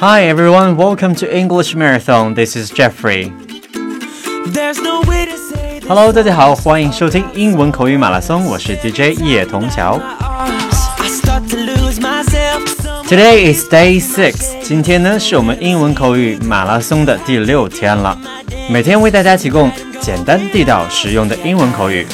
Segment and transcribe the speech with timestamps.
[0.00, 2.32] Hi everyone, welcome to English Marathon.
[2.32, 3.30] This is Jeffrey.
[5.86, 10.00] Hello，大家好，欢迎收听英文口语马拉松，我是 DJ 叶童桥。
[13.06, 18.18] Today is day six，今天呢是我们英文口语马拉松的第六天了，
[18.70, 19.70] 每天为大家提供
[20.00, 22.06] 简单地道实用的英文口语。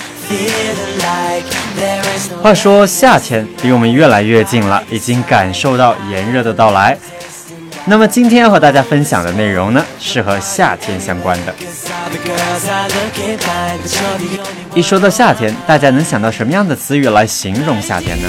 [2.42, 6.98] 话说夏天离我们越来越近了，已经感受到炎热的到来。
[7.88, 11.54] 那么今天要和大家分享的内容呢，是和夏天相关的。
[14.74, 18.28] 一说到夏天，大家能想到什么样的词语来形容夏天呢？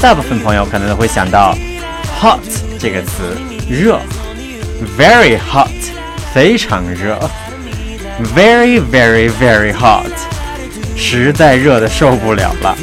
[0.00, 1.56] 大部分朋友可能都会想到
[2.20, 2.38] hot
[2.78, 3.36] 这个词，
[3.68, 4.00] 热
[4.96, 5.68] ，very hot，
[6.32, 7.18] 非常热
[8.36, 10.06] ，very very very hot，
[10.96, 12.76] 实在热的受不了了。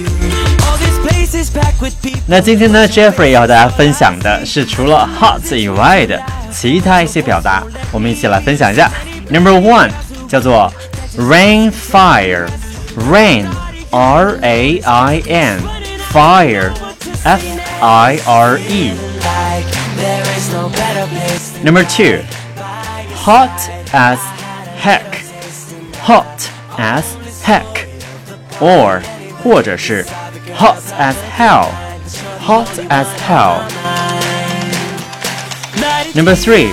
[2.27, 6.21] 那今天呢，Jeffrey 要和大家分享的是除了 hot 以外的
[6.53, 8.91] 其他一些表达，我们一起来分享一下。
[9.29, 9.91] Number one
[10.29, 10.73] 叫做
[11.17, 12.47] rain fire
[13.11, 13.47] rain
[13.91, 15.61] R A I N
[16.13, 16.71] fire
[17.25, 17.43] F
[17.81, 18.93] I R E
[21.63, 22.21] Number two
[23.15, 23.51] hot
[23.93, 24.19] as
[24.81, 25.03] heck
[26.03, 27.05] hot as
[27.45, 27.87] heck
[28.61, 29.03] or
[29.45, 30.05] 或者是
[30.57, 31.69] hot as hell
[32.41, 33.63] hot as hell
[36.15, 36.73] Number three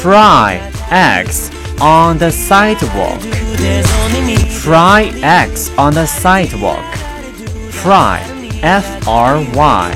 [0.00, 3.20] fry eggs on the sidewalk.
[4.50, 6.84] Fry eggs on the sidewalk.
[7.70, 8.20] Fry,
[8.62, 9.90] F R Y.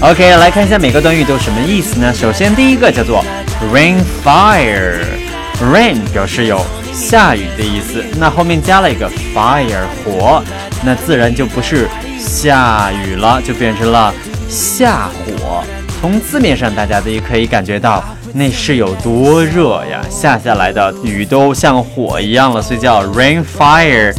[0.00, 2.12] OK，来看一下每个短语都什么意思呢？
[2.14, 3.24] 首先，第一个叫做
[3.72, 10.43] rain fire。rain 表示有 下雨的意思，那后面加了一个 fire 火，
[10.83, 11.87] 那自然就不是
[12.19, 14.13] 下雨了，就变成了
[14.49, 15.63] 下火。
[15.99, 20.01] 从字面上，大家都可以感觉到那是有多热呀！
[20.09, 24.13] 下下来的雨都像火一样了，所以叫 rain fire。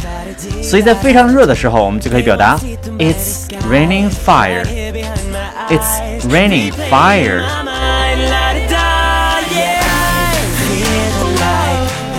[0.61, 2.57] 所以在非常热的时候，我们就可以表达
[2.97, 4.65] It's raining fire。
[5.69, 7.43] It's raining fire。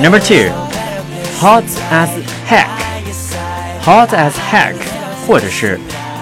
[0.03, 0.51] Number two,
[1.39, 2.09] hot as
[2.47, 2.67] heck.
[3.81, 4.75] Hot as heck，
[5.25, 5.79] 或者是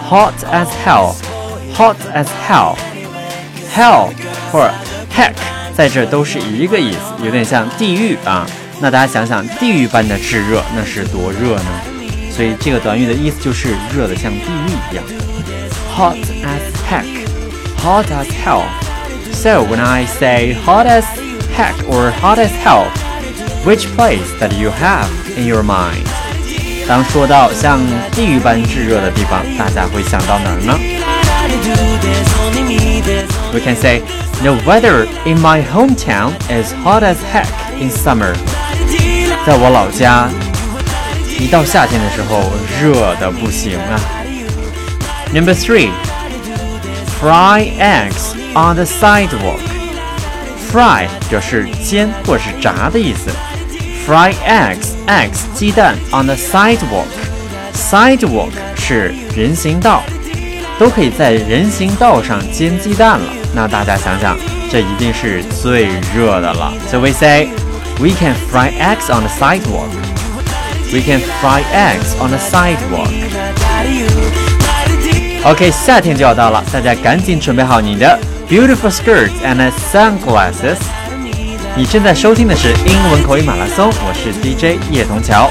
[0.10, 4.10] hot as hell。Hot as hell。Hell
[4.52, 4.74] 或者
[5.16, 5.34] heck
[5.76, 8.48] 在这都是一个意思，有点像地狱啊。
[8.80, 11.66] 那大家想想，地狱般的炙热，那是多热呢？
[12.32, 15.04] 所以这个短语的意思就是热的像地狱一样。
[15.96, 17.06] Hot as heck,
[17.78, 18.64] hot as hell.
[19.34, 21.04] So when I say hot as
[21.56, 22.86] heck or hot as hell,
[23.64, 26.06] which place that you have in your mind?
[26.88, 27.80] 当说到像
[28.12, 30.78] 地狱般炙热的地方，大家会想到哪儿呢？
[33.54, 34.02] we can say,
[34.42, 37.48] the weather in my hometown is hot as heck
[37.80, 38.34] in summer.
[39.46, 40.30] 在我老家，
[41.40, 44.00] 一到夏天的时候，热的不行啊。
[45.34, 45.92] Number three,
[47.20, 49.60] fry eggs on the sidewalk.
[50.72, 53.30] Fry 表示煎或是炸的意思。
[54.06, 57.08] Fry eggs, eggs 鸡蛋 on the sidewalk.
[57.74, 60.04] Sidewalk 是人行道。
[60.80, 63.26] 都可以在人行道上煎鸡蛋了。
[63.56, 64.38] 那大家想想，
[64.72, 66.72] 这一定是最热的了。
[66.92, 67.50] So we say
[68.00, 69.90] we can fry eggs on the sidewalk.
[70.94, 73.10] We can fry eggs on the sidewalk.
[75.44, 80.78] OK，夏天就要到了，大家赶紧准备好你的 beautiful skirts and sunglasses。
[81.75, 85.51] 你正在收听的是英文口语马拉松，我是 DJ 叶童桥。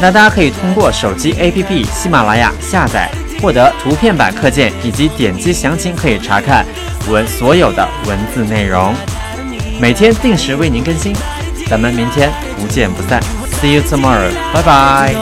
[0.00, 3.10] 那大家可以通过手机 APP 喜马拉雅下载。
[3.40, 6.64] 获得图片版课件以及点击详情，可以查看
[7.10, 8.94] 文所有的文字内容。
[9.78, 11.14] 每天定时为您更新，
[11.68, 13.22] 咱们明天不见不散。
[13.60, 15.14] See you tomorrow，拜拜。